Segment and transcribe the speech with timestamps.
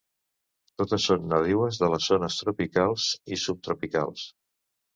[0.81, 3.07] Totes són nadiues de les zones tropicals
[3.37, 4.29] i subtropicals.